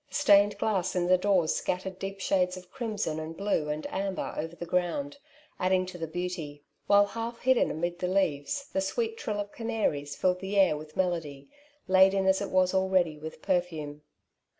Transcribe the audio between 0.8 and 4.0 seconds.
in the doors scjattered deep shades of crimson and blue and